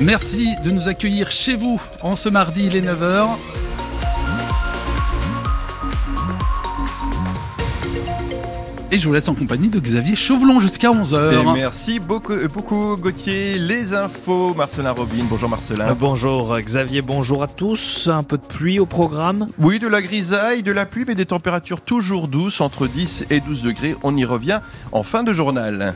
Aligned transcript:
Merci 0.00 0.54
de 0.62 0.70
nous 0.70 0.88
accueillir 0.88 1.30
chez 1.30 1.56
vous 1.56 1.80
en 2.02 2.16
ce 2.16 2.28
mardi, 2.28 2.66
il 2.66 2.76
est 2.76 2.82
9h. 2.82 3.28
Et 8.92 8.98
je 8.98 9.06
vous 9.06 9.14
laisse 9.14 9.28
en 9.28 9.34
compagnie 9.34 9.70
de 9.70 9.80
Xavier 9.80 10.14
Chauvelon 10.14 10.60
jusqu'à 10.60 10.90
11h. 10.90 11.54
merci 11.54 11.98
beaucoup, 11.98 12.32
euh, 12.32 12.46
beaucoup 12.46 12.96
Gauthier. 12.96 13.58
Les 13.58 13.94
infos, 13.94 14.52
Marcelin 14.54 14.92
Robin. 14.92 15.24
Bonjour 15.28 15.48
Marcelin. 15.48 15.88
Euh, 15.88 15.94
bonjour 15.98 16.58
Xavier, 16.60 17.00
bonjour 17.00 17.42
à 17.42 17.48
tous. 17.48 18.08
Un 18.12 18.22
peu 18.22 18.36
de 18.36 18.46
pluie 18.46 18.78
au 18.78 18.86
programme? 18.86 19.46
Oui, 19.58 19.78
de 19.78 19.88
la 19.88 20.02
grisaille, 20.02 20.62
de 20.62 20.72
la 20.72 20.84
pluie, 20.84 21.04
mais 21.06 21.14
des 21.14 21.26
températures 21.26 21.80
toujours 21.80 22.28
douces, 22.28 22.60
entre 22.60 22.86
10 22.86 23.26
et 23.30 23.40
12 23.40 23.62
degrés. 23.62 23.96
On 24.02 24.14
y 24.14 24.26
revient 24.26 24.60
en 24.92 25.02
fin 25.02 25.22
de 25.22 25.32
journal. 25.32 25.94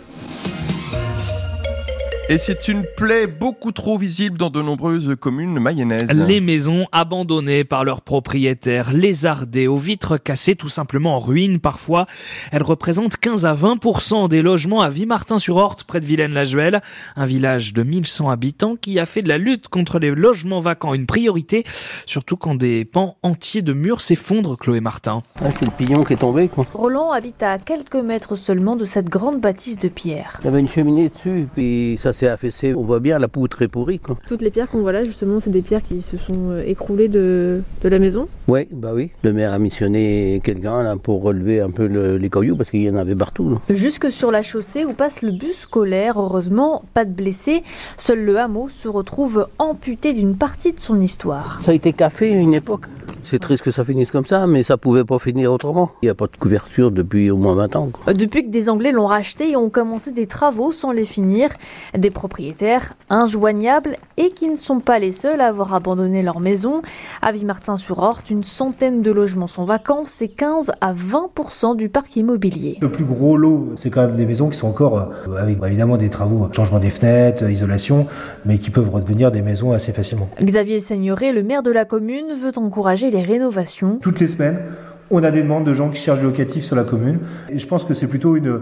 Et 2.33 2.39
c'est 2.39 2.69
une 2.69 2.85
plaie 2.97 3.27
beaucoup 3.27 3.73
trop 3.73 3.99
visible 3.99 4.39
dans 4.39 4.51
de 4.51 4.63
nombreuses 4.63 5.17
communes 5.18 5.59
mayonnaises. 5.59 6.13
Les 6.13 6.41
maisons 6.41 6.87
abandonnées 6.93 7.64
par 7.64 7.85
leurs 7.85 8.03
propriétaires, 8.03 8.93
lézardées, 8.93 9.67
aux 9.67 9.77
vitres 9.77 10.17
cassées, 10.17 10.54
tout 10.54 10.68
simplement 10.68 11.17
en 11.17 11.18
ruine 11.18 11.59
parfois. 11.59 12.07
Elles 12.53 12.63
représentent 12.63 13.17
15 13.17 13.46
à 13.46 13.54
20% 13.57 14.29
des 14.29 14.43
logements 14.43 14.81
à 14.81 14.90
Vimartin-sur-Orte, 14.90 15.82
près 15.82 15.99
de 15.99 16.07
Vilaine-la-Juelle. 16.07 16.82
Un 17.17 17.27
village 17.27 17.73
de 17.73 17.82
1100 17.82 18.31
habitants 18.31 18.76
qui 18.76 19.01
a 19.01 19.07
fait 19.07 19.23
de 19.23 19.29
la 19.29 19.37
lutte 19.37 19.67
contre 19.67 19.99
les 19.99 20.15
logements 20.15 20.61
vacants 20.61 20.95
une 20.95 21.07
priorité, 21.07 21.65
surtout 22.07 22.37
quand 22.37 22.54
des 22.54 22.85
pans 22.85 23.17
entiers 23.25 23.62
de 23.62 23.73
murs 23.73 24.01
s'effondrent, 24.01 24.57
Chloé 24.57 24.79
Martin. 24.79 25.25
Ah, 25.45 25.49
c'est 25.59 25.65
le 25.65 25.73
pignon 25.73 26.04
qui 26.04 26.12
est 26.12 26.18
tombé, 26.18 26.46
quoi. 26.46 26.65
Roland 26.75 27.11
habite 27.11 27.43
à 27.43 27.59
quelques 27.59 27.96
mètres 27.96 28.37
seulement 28.37 28.76
de 28.76 28.85
cette 28.85 29.09
grande 29.09 29.40
bâtisse 29.40 29.81
de 29.81 29.89
pierre. 29.89 30.39
Il 30.43 30.45
y 30.45 30.49
avait 30.49 30.61
une 30.61 30.68
cheminée 30.68 31.09
dessus, 31.09 31.49
puis 31.53 31.99
ça 32.01 32.12
on 32.77 32.83
voit 32.83 33.01
bien 33.01 33.19
la 33.19 33.29
poutre 33.29 33.62
est 33.62 33.69
pourrie. 33.69 33.98
Quoi. 33.98 34.17
Toutes 34.27 34.42
les 34.42 34.51
pierres 34.51 34.69
qu'on 34.69 34.81
voit 34.81 34.92
là, 34.92 35.05
justement, 35.05 35.41
c'est 35.41 35.51
des 35.51 35.62
pierres 35.62 35.83
qui 35.83 36.03
se 36.03 36.17
sont 36.17 36.51
euh, 36.51 36.62
écroulées 36.67 37.09
de, 37.09 37.62
de 37.83 37.89
la 37.89 37.99
maison? 37.99 38.29
Oui, 38.49 38.67
bah 38.71 38.91
oui. 38.95 39.11
Le 39.23 39.33
maire 39.33 39.53
a 39.53 39.59
missionné 39.59 40.41
quelqu'un 40.43 40.83
là 40.83 40.97
pour 40.97 41.23
relever 41.23 41.61
un 41.61 41.71
peu 41.71 41.85
les 41.85 42.31
cailloux 42.31 42.57
parce 42.57 42.71
qu'il 42.71 42.83
y 42.83 42.91
en 42.91 42.97
avait 42.97 43.15
partout. 43.15 43.59
Jusque 43.69 44.11
sur 44.11 44.31
la 44.31 44.43
chaussée 44.43 44.85
où 44.85 44.93
passe 44.93 45.23
le 45.23 45.33
bus 45.33 45.61
scolaire, 45.61 46.21
heureusement, 46.21 46.83
pas 46.95 47.05
de 47.05 47.12
blessés. 47.12 47.62
Seul 47.97 48.25
le 48.25 48.39
hameau 48.39 48.69
se 48.69 48.89
retrouve 48.89 49.47
amputé 49.59 50.12
d'une 50.12 50.37
partie 50.37 50.73
de 50.73 50.81
son 50.81 51.01
histoire. 51.01 51.61
Ça 51.62 51.71
a 51.71 51.75
été 51.75 51.93
café 51.93 52.33
à 52.33 52.37
une 52.37 52.55
époque. 52.55 52.87
C'est 53.25 53.39
triste 53.39 53.63
que 53.63 53.71
ça 53.71 53.85
finisse 53.85 54.11
comme 54.11 54.27
ça, 54.27 54.47
mais 54.47 54.63
ça 54.63 54.77
pouvait 54.77 55.05
pas 55.05 55.19
finir 55.19 55.53
autrement. 55.53 55.93
Il 56.03 56.07
n'y 56.07 56.11
a 56.11 56.15
pas 56.15 56.27
de 56.27 56.37
couverture 56.37 56.91
depuis 56.91 57.31
au 57.31 57.37
moins 57.37 57.55
20 57.55 57.77
ans. 57.77 57.91
Depuis 58.07 58.45
que 58.45 58.51
des 58.51 58.69
Anglais 58.69 58.93
l'ont 58.93 59.07
racheté 59.07 59.51
et 59.51 59.57
ont 59.57 59.71
commencé 59.71 60.12
des 60.12 60.27
travaux 60.27 60.73
sans 60.73 60.93
les 60.93 61.05
finir, 61.05 61.51
des 61.97 62.11
propriétaires 62.11 62.95
injoignables 63.09 63.97
et 64.17 64.29
qui 64.29 64.49
ne 64.49 64.57
sont 64.57 64.81
pas 64.81 64.99
les 64.99 65.12
seuls 65.12 65.41
à 65.41 65.47
avoir 65.47 65.75
abandonné 65.75 66.23
leur 66.23 66.41
maison. 66.41 66.83
À 67.23 67.33
Vimartin-sur-Orte, 67.33 68.31
une 68.31 68.43
centaine 68.43 69.03
de 69.03 69.11
logements 69.11 69.47
sont 69.47 69.65
vacants, 69.65 70.05
c'est 70.07 70.29
15 70.29 70.73
à 70.81 70.95
20% 70.95 71.77
du 71.77 71.89
parc 71.89 72.17
immobilier. 72.17 72.79
Le 72.81 72.91
plus 72.91 73.05
gros 73.05 73.37
lot, 73.37 73.75
c'est 73.77 73.91
quand 73.91 74.07
même 74.07 74.17
des 74.17 74.27
maisons 74.27 74.49
qui 74.49 74.59
sont 74.59 74.69
encore 74.69 74.99
euh, 74.99 75.37
avec 75.37 75.59
évidemment 75.65 75.97
des 75.97 76.11
travaux, 76.11 76.49
changement 76.53 76.79
des 76.79 76.91
fenêtres, 76.91 77.49
isolation, 77.49 78.07
mais 78.45 78.59
qui 78.59 78.71
peuvent 78.71 78.91
redevenir 78.91 79.31
des 79.31 79.43
maisons 79.43 79.73
assez 79.73 79.93
facilement. 79.93 80.29
Xavier 80.43 80.81
Seigneuré, 80.81 81.33
le 81.33 81.43
maire 81.43 81.62
de 81.62 81.71
la 81.71 81.84
commune, 81.84 82.27
veut 82.41 82.53
encourager 82.57 83.09
les 83.11 83.22
rénovations. 83.22 83.98
Toutes 84.00 84.20
les 84.20 84.27
semaines, 84.27 84.58
on 85.11 85.22
a 85.22 85.30
des 85.30 85.42
demandes 85.42 85.64
de 85.64 85.72
gens 85.72 85.91
qui 85.91 86.00
cherchent 86.00 86.20
du 86.20 86.27
locatif 86.27 86.64
sur 86.64 86.77
la 86.77 86.84
commune. 86.84 87.19
Et 87.48 87.58
je 87.58 87.66
pense 87.66 87.84
que 87.84 87.94
c'est 87.94 88.06
plutôt 88.06 88.36
une, 88.36 88.61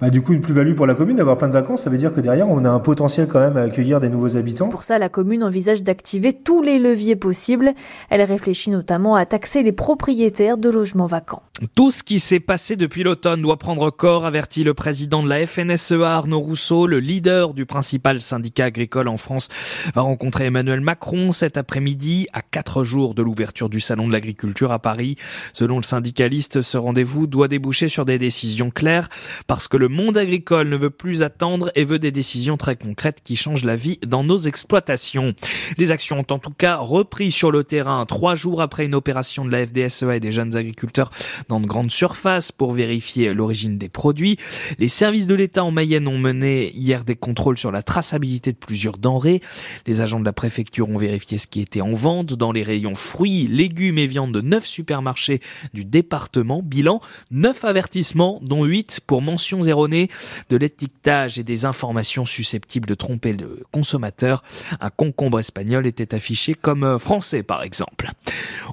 bah, 0.00 0.10
du 0.10 0.20
coup 0.20 0.32
une 0.32 0.42
plus-value 0.42 0.74
pour 0.74 0.86
la 0.86 0.94
commune 0.94 1.16
d'avoir 1.16 1.38
plein 1.38 1.48
de 1.48 1.52
vacances. 1.52 1.82
Ça 1.82 1.90
veut 1.90 1.98
dire 1.98 2.12
que 2.12 2.20
derrière, 2.20 2.48
on 2.48 2.64
a 2.64 2.70
un 2.70 2.80
potentiel 2.80 3.26
quand 3.28 3.40
même 3.40 3.56
à 3.56 3.62
accueillir 3.62 4.00
des 4.00 4.08
nouveaux 4.08 4.36
habitants. 4.36 4.68
Pour 4.68 4.84
ça, 4.84 4.98
la 4.98 5.08
commune 5.08 5.42
envisage 5.42 5.82
d'activer 5.82 6.32
tous 6.32 6.62
les 6.62 6.78
leviers 6.78 7.16
possibles. 7.16 7.72
Elle 8.10 8.22
réfléchit 8.22 8.70
notamment 8.70 9.14
à 9.14 9.24
taxer 9.24 9.62
les 9.62 9.72
propriétaires 9.72 10.58
de 10.58 10.68
logements 10.68 11.06
vacants. 11.06 11.42
Tout 11.74 11.90
ce 11.90 12.02
qui 12.02 12.18
s'est 12.18 12.40
passé 12.40 12.76
depuis 12.76 13.02
l'automne 13.02 13.40
doit 13.40 13.56
prendre 13.56 13.90
corps, 13.90 14.26
avertit 14.26 14.62
le 14.62 14.74
président 14.74 15.22
de 15.22 15.28
la 15.28 15.46
FNSEA, 15.46 16.04
Arnaud 16.04 16.40
Rousseau, 16.40 16.86
le 16.86 17.00
leader 17.00 17.54
du 17.54 17.64
principal 17.64 18.20
syndicat 18.20 18.66
agricole 18.66 19.08
en 19.08 19.16
France, 19.16 19.48
va 19.94 20.02
rencontrer 20.02 20.44
Emmanuel 20.44 20.82
Macron 20.82 21.32
cet 21.32 21.56
après-midi 21.56 22.26
à 22.34 22.42
quatre 22.42 22.84
jours 22.84 23.14
de 23.14 23.22
l'ouverture 23.22 23.70
du 23.70 23.80
salon 23.80 24.06
de 24.06 24.12
l'agriculture 24.12 24.70
à 24.70 24.78
Paris. 24.78 25.16
Selon 25.54 25.78
le 25.78 25.82
syndicaliste, 25.82 26.60
ce 26.60 26.76
rendez-vous 26.76 27.26
doit 27.26 27.48
déboucher 27.48 27.88
sur 27.88 28.04
des 28.04 28.18
décisions 28.18 28.70
claires 28.70 29.08
parce 29.46 29.66
que 29.66 29.78
le 29.78 29.85
monde 29.88 30.16
agricole 30.16 30.68
ne 30.68 30.76
veut 30.76 30.90
plus 30.90 31.22
attendre 31.22 31.70
et 31.74 31.84
veut 31.84 31.98
des 31.98 32.12
décisions 32.12 32.56
très 32.56 32.76
concrètes 32.76 33.20
qui 33.22 33.36
changent 33.36 33.64
la 33.64 33.76
vie 33.76 33.98
dans 34.06 34.24
nos 34.24 34.38
exploitations. 34.38 35.34
Les 35.78 35.90
actions 35.90 36.18
ont 36.18 36.32
en 36.32 36.38
tout 36.38 36.50
cas 36.50 36.76
repris 36.76 37.30
sur 37.30 37.50
le 37.50 37.64
terrain 37.64 38.04
trois 38.06 38.34
jours 38.34 38.62
après 38.62 38.84
une 38.84 38.94
opération 38.94 39.44
de 39.44 39.50
la 39.50 39.66
FDSEA 39.66 40.16
et 40.16 40.20
des 40.20 40.32
jeunes 40.32 40.56
agriculteurs 40.56 41.10
dans 41.48 41.60
de 41.60 41.66
grandes 41.66 41.90
surfaces 41.90 42.52
pour 42.52 42.72
vérifier 42.72 43.34
l'origine 43.34 43.78
des 43.78 43.88
produits. 43.88 44.36
Les 44.78 44.88
services 44.88 45.26
de 45.26 45.34
l'État 45.34 45.64
en 45.64 45.70
Mayenne 45.70 46.08
ont 46.08 46.18
mené 46.18 46.72
hier 46.74 47.04
des 47.04 47.16
contrôles 47.16 47.58
sur 47.58 47.72
la 47.72 47.82
traçabilité 47.82 48.52
de 48.52 48.58
plusieurs 48.58 48.98
denrées. 48.98 49.40
Les 49.86 50.00
agents 50.00 50.20
de 50.20 50.24
la 50.24 50.32
préfecture 50.32 50.88
ont 50.88 50.98
vérifié 50.98 51.38
ce 51.38 51.46
qui 51.46 51.60
était 51.60 51.80
en 51.80 51.92
vente 51.92 52.32
dans 52.32 52.52
les 52.52 52.62
rayons 52.62 52.94
fruits, 52.94 53.48
légumes 53.48 53.98
et 53.98 54.06
viandes 54.06 54.32
de 54.32 54.40
neuf 54.40 54.66
supermarchés 54.66 55.40
du 55.74 55.84
département. 55.84 56.62
Bilan, 56.62 57.00
neuf 57.30 57.64
avertissements, 57.64 58.40
dont 58.42 58.64
huit 58.64 59.00
pour 59.06 59.22
mentions 59.22 59.62
de 59.84 60.56
l'étiquetage 60.56 61.38
et 61.38 61.44
des 61.44 61.64
informations 61.64 62.24
susceptibles 62.24 62.88
de 62.88 62.94
tromper 62.94 63.32
le 63.32 63.62
consommateur. 63.72 64.42
Un 64.80 64.90
concombre 64.90 65.38
espagnol 65.38 65.86
était 65.86 66.14
affiché 66.14 66.54
comme 66.54 66.98
français, 66.98 67.42
par 67.42 67.62
exemple. 67.62 68.10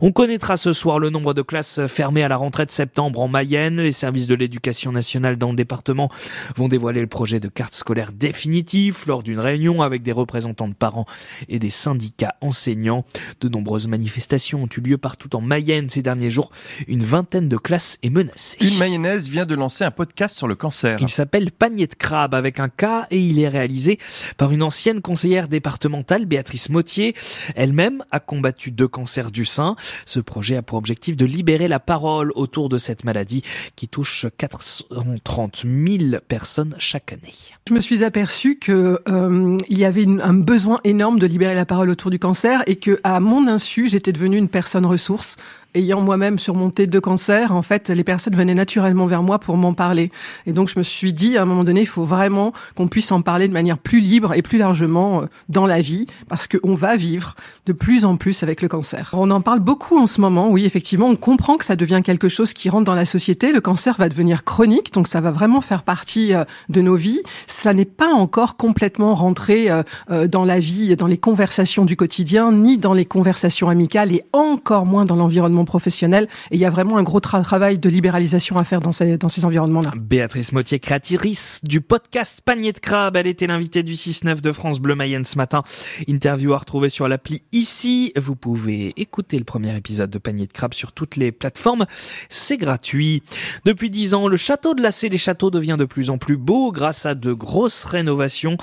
On 0.01 0.11
connaîtra 0.11 0.57
ce 0.57 0.73
soir 0.73 0.99
le 0.99 1.09
nombre 1.09 1.33
de 1.33 1.41
classes 1.41 1.85
fermées 1.87 2.23
à 2.23 2.27
la 2.27 2.37
rentrée 2.37 2.65
de 2.65 2.71
septembre 2.71 3.19
en 3.19 3.27
Mayenne. 3.27 3.81
Les 3.81 3.91
services 3.91 4.27
de 4.27 4.35
l'éducation 4.35 4.91
nationale 4.91 5.37
dans 5.37 5.49
le 5.49 5.55
département 5.55 6.09
vont 6.55 6.67
dévoiler 6.67 7.01
le 7.01 7.07
projet 7.07 7.39
de 7.39 7.47
carte 7.47 7.73
scolaire 7.73 8.11
définitif 8.11 9.05
lors 9.05 9.23
d'une 9.23 9.39
réunion 9.39 9.81
avec 9.81 10.03
des 10.03 10.11
représentants 10.11 10.67
de 10.67 10.73
parents 10.73 11.05
et 11.49 11.59
des 11.59 11.69
syndicats 11.69 12.35
enseignants. 12.41 13.05
De 13.41 13.49
nombreuses 13.49 13.87
manifestations 13.87 14.63
ont 14.63 14.69
eu 14.75 14.81
lieu 14.81 14.97
partout 14.97 15.35
en 15.35 15.41
Mayenne 15.41 15.89
ces 15.89 16.01
derniers 16.01 16.29
jours. 16.29 16.51
Une 16.87 17.03
vingtaine 17.03 17.49
de 17.49 17.57
classes 17.57 17.97
est 18.03 18.09
menacée. 18.09 18.57
Une 18.61 18.77
mayonnaise 18.77 19.29
vient 19.29 19.45
de 19.45 19.55
lancer 19.55 19.83
un 19.83 19.91
podcast 19.91 20.37
sur 20.37 20.47
le 20.47 20.55
cancer. 20.55 20.92
Il 20.99 21.09
s'appelle 21.09 21.51
Panier 21.51 21.87
de 21.87 21.95
crabe 21.95 22.33
avec 22.33 22.59
un 22.59 22.69
K 22.69 23.07
et 23.11 23.19
il 23.19 23.39
est 23.39 23.47
réalisé 23.47 23.99
par 24.37 24.51
une 24.51 24.63
ancienne 24.63 25.01
conseillère 25.01 25.47
départementale, 25.47 26.25
Béatrice 26.25 26.69
Mottier. 26.69 27.15
Elle-même 27.55 28.03
a 28.11 28.19
combattu 28.19 28.71
deux 28.71 28.87
cancers 28.87 29.31
du 29.31 29.45
sein. 29.45 29.75
Ce 30.05 30.19
projet 30.19 30.57
a 30.57 30.61
pour 30.61 30.77
objectif 30.77 31.15
de 31.15 31.25
libérer 31.25 31.67
la 31.67 31.79
parole 31.79 32.31
autour 32.35 32.69
de 32.69 32.77
cette 32.77 33.03
maladie 33.03 33.43
qui 33.75 33.87
touche 33.87 34.27
430 34.37 35.65
000 35.65 36.19
personnes 36.27 36.75
chaque 36.79 37.13
année. 37.13 37.33
Je 37.67 37.73
me 37.73 37.81
suis 37.81 38.03
aperçu 38.03 38.57
que 38.57 38.99
euh, 39.07 39.57
il 39.69 39.77
y 39.77 39.85
avait 39.85 40.05
un 40.05 40.33
besoin 40.33 40.79
énorme 40.83 41.19
de 41.19 41.27
libérer 41.27 41.55
la 41.55 41.65
parole 41.65 41.89
autour 41.89 42.11
du 42.11 42.19
cancer 42.19 42.63
et 42.67 42.75
que 42.75 42.99
à 43.03 43.19
mon 43.19 43.47
insu, 43.47 43.87
j'étais 43.87 44.11
devenue 44.11 44.37
une 44.37 44.49
personne 44.49 44.85
ressource 44.85 45.37
ayant 45.75 46.01
moi-même 46.01 46.39
surmonté 46.39 46.87
deux 46.87 47.01
cancers, 47.01 47.51
en 47.51 47.61
fait, 47.61 47.89
les 47.89 48.03
personnes 48.03 48.35
venaient 48.35 48.53
naturellement 48.53 49.05
vers 49.05 49.23
moi 49.23 49.39
pour 49.39 49.57
m'en 49.57 49.73
parler. 49.73 50.11
Et 50.45 50.53
donc, 50.53 50.69
je 50.69 50.77
me 50.77 50.83
suis 50.83 51.13
dit, 51.13 51.37
à 51.37 51.43
un 51.43 51.45
moment 51.45 51.63
donné, 51.63 51.81
il 51.81 51.87
faut 51.87 52.05
vraiment 52.05 52.53
qu'on 52.75 52.87
puisse 52.87 53.11
en 53.11 53.21
parler 53.21 53.47
de 53.47 53.53
manière 53.53 53.77
plus 53.77 53.99
libre 53.99 54.33
et 54.33 54.41
plus 54.41 54.57
largement 54.57 55.21
euh, 55.21 55.25
dans 55.49 55.65
la 55.65 55.81
vie, 55.81 56.05
parce 56.27 56.47
qu'on 56.47 56.75
va 56.75 56.95
vivre 56.95 57.35
de 57.65 57.73
plus 57.73 58.05
en 58.05 58.17
plus 58.17 58.43
avec 58.43 58.61
le 58.61 58.67
cancer. 58.67 59.09
On 59.13 59.31
en 59.31 59.41
parle 59.41 59.59
beaucoup 59.59 59.97
en 59.97 60.07
ce 60.07 60.21
moment, 60.21 60.49
oui, 60.49 60.65
effectivement, 60.65 61.07
on 61.07 61.15
comprend 61.15 61.57
que 61.57 61.65
ça 61.65 61.75
devient 61.75 62.01
quelque 62.03 62.29
chose 62.29 62.53
qui 62.53 62.69
rentre 62.69 62.85
dans 62.85 62.95
la 62.95 63.05
société. 63.05 63.51
Le 63.51 63.61
cancer 63.61 63.95
va 63.97 64.09
devenir 64.09 64.43
chronique, 64.43 64.93
donc 64.93 65.07
ça 65.07 65.21
va 65.21 65.31
vraiment 65.31 65.61
faire 65.61 65.83
partie 65.83 66.33
euh, 66.33 66.43
de 66.69 66.81
nos 66.81 66.95
vies. 66.95 67.21
Ça 67.47 67.73
n'est 67.73 67.85
pas 67.85 68.13
encore 68.13 68.57
complètement 68.57 69.13
rentré 69.13 69.69
euh, 69.69 70.27
dans 70.27 70.45
la 70.45 70.59
vie, 70.59 70.95
dans 70.95 71.07
les 71.07 71.17
conversations 71.17 71.85
du 71.85 71.95
quotidien, 71.95 72.51
ni 72.51 72.77
dans 72.77 72.93
les 72.93 73.05
conversations 73.05 73.69
amicales, 73.69 74.11
et 74.13 74.23
encore 74.33 74.85
moins 74.85 75.05
dans 75.05 75.15
l'environnement 75.15 75.62
professionnel. 75.65 76.27
Et 76.51 76.55
il 76.55 76.59
y 76.59 76.65
a 76.65 76.69
vraiment 76.69 76.97
un 76.97 77.03
gros 77.03 77.19
travail 77.19 77.79
de 77.79 77.89
libéralisation 77.89 78.57
à 78.57 78.63
faire 78.63 78.81
dans 78.81 78.91
ces, 78.91 79.45
environnements-là. 79.45 79.93
Béatrice 79.95 80.51
Motier, 80.51 80.79
créatrice 80.79 81.61
du 81.63 81.81
podcast 81.81 82.41
Panier 82.43 82.73
de 82.73 82.79
crabe. 82.79 83.15
Elle 83.15 83.27
était 83.27 83.47
l'invitée 83.47 83.83
du 83.83 83.93
6-9 83.93 84.41
de 84.41 84.51
France 84.51 84.79
Bleu 84.79 84.95
Mayenne 84.95 85.25
ce 85.25 85.37
matin. 85.37 85.63
Interview 86.07 86.53
à 86.53 86.57
retrouver 86.57 86.89
sur 86.89 87.07
l'appli 87.07 87.43
ici. 87.51 88.13
Vous 88.15 88.35
pouvez 88.35 88.93
écouter 88.97 89.37
le 89.37 89.43
premier 89.43 89.75
épisode 89.75 90.09
de 90.09 90.17
Panier 90.17 90.47
de 90.47 90.53
crabe 90.53 90.73
sur 90.73 90.91
toutes 90.91 91.15
les 91.15 91.31
plateformes. 91.31 91.85
C'est 92.29 92.57
gratuit. 92.57 93.23
Depuis 93.65 93.89
10 93.89 94.13
ans, 94.13 94.27
le 94.27 94.37
château 94.37 94.73
de 94.73 94.81
la 94.81 94.91
Cé 94.91 95.09
les 95.09 95.17
Châteaux 95.17 95.51
devient 95.51 95.77
de 95.77 95.85
plus 95.85 96.09
en 96.09 96.17
plus 96.17 96.37
beau 96.37 96.71
grâce 96.71 97.05
à 97.05 97.15
de 97.15 97.33
grosses 97.33 97.83
rénovations. 97.83 98.57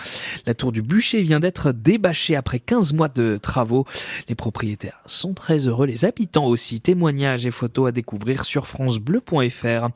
La 0.47 0.55
tour 0.55 0.73
du 0.73 0.83
bûcher 0.83 1.23
vient 1.23 1.41
d'être 1.41 1.73
débâchée 1.73 2.37
après 2.37 2.59
15 2.59 2.93
mois 2.93 3.09
de 3.09 3.39
travaux. 3.41 3.87
Les 4.29 4.35
propriétaires 4.35 5.01
sont 5.07 5.35
très 5.35 5.69
heureux, 5.69 5.87
les 5.87 6.05
habitants 6.05 6.47
aussi. 6.47 6.81
Témoignages 6.91 7.47
et 7.47 7.53
photos 7.53 7.91
à 7.91 7.93
découvrir 7.93 8.45
sur 8.45 8.67
francebleu.fr. 8.67 9.91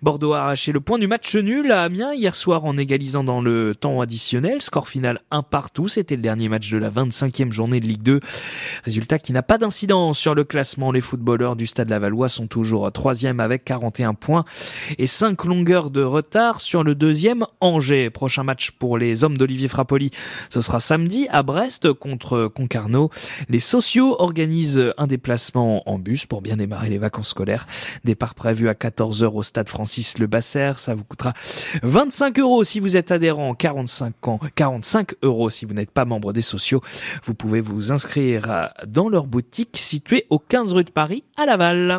Bordeaux 0.00 0.32
a 0.32 0.40
arraché 0.40 0.72
le 0.72 0.80
point 0.80 0.98
du 0.98 1.06
match 1.06 1.36
nul 1.36 1.70
à 1.70 1.82
Amiens 1.82 2.14
hier 2.14 2.34
soir 2.34 2.64
en 2.64 2.78
égalisant 2.78 3.24
dans 3.24 3.42
le 3.42 3.74
temps 3.74 4.00
additionnel. 4.00 4.62
Score 4.62 4.88
final 4.88 5.20
un 5.30 5.42
partout. 5.42 5.86
C'était 5.86 6.16
le 6.16 6.22
dernier 6.22 6.48
match 6.48 6.70
de 6.70 6.78
la 6.78 6.88
25e 6.88 7.52
journée 7.52 7.78
de 7.78 7.84
Ligue 7.86 8.02
2. 8.02 8.20
Résultat 8.84 9.18
qui 9.18 9.34
n'a 9.34 9.42
pas 9.42 9.58
d'incidence 9.58 10.18
sur 10.18 10.34
le 10.34 10.44
classement. 10.44 10.92
Les 10.92 11.02
footballeurs 11.02 11.56
du 11.56 11.66
Stade 11.66 11.90
Lavallois 11.90 12.30
sont 12.30 12.46
toujours 12.46 12.90
troisième 12.90 13.38
avec 13.38 13.62
41 13.66 14.14
points 14.14 14.46
et 14.96 15.06
5 15.06 15.44
longueurs 15.44 15.90
de 15.90 16.02
retard 16.02 16.62
sur 16.62 16.84
le 16.84 16.94
deuxième 16.94 17.44
Angers. 17.60 18.08
Prochain 18.08 18.44
match 18.44 18.70
pour 18.70 18.96
les 18.96 19.24
hommes 19.24 19.36
d'Olivier 19.36 19.68
Frappoli. 19.68 20.10
Ce 20.48 20.62
sera 20.62 20.80
samedi 20.80 21.28
à 21.30 21.42
Brest 21.42 21.92
contre 21.92 22.48
Concarneau. 22.48 23.10
Les 23.50 23.60
sociaux 23.60 24.16
organisent 24.18 24.94
un 24.96 25.06
déplacement 25.06 25.86
en 25.86 25.98
bus 25.98 26.24
pour 26.30 26.40
bien 26.42 26.56
démarrer 26.56 26.88
les 26.88 26.98
vacances 26.98 27.30
scolaires. 27.30 27.66
Départ 28.04 28.34
prévu 28.34 28.68
à 28.68 28.72
14h 28.72 29.26
au 29.34 29.42
stade 29.42 29.68
Francis 29.68 30.16
Le 30.16 30.28
Basser. 30.28 30.72
Ça 30.76 30.94
vous 30.94 31.02
coûtera 31.02 31.34
25 31.82 32.38
euros 32.38 32.62
si 32.62 32.78
vous 32.78 32.96
êtes 32.96 33.10
adhérent, 33.10 33.54
45 33.54 34.28
ans, 34.28 34.38
45 34.54 35.16
euros 35.22 35.50
si 35.50 35.64
vous 35.64 35.74
n'êtes 35.74 35.90
pas 35.90 36.04
membre 36.04 36.32
des 36.32 36.40
sociaux. 36.40 36.82
Vous 37.24 37.34
pouvez 37.34 37.60
vous 37.60 37.90
inscrire 37.90 38.70
dans 38.86 39.08
leur 39.08 39.26
boutique 39.26 39.76
située 39.76 40.26
au 40.30 40.38
15 40.38 40.72
rue 40.72 40.84
de 40.84 40.90
Paris 40.90 41.24
à 41.36 41.46
Laval. 41.46 41.98